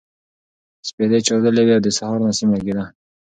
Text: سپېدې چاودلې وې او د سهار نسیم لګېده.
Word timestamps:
سپېدې 0.87 1.19
چاودلې 1.27 1.63
وې 1.63 1.73
او 1.77 1.83
د 1.85 1.89
سهار 1.97 2.17
نسیم 2.27 2.49
لګېده. 2.57 2.85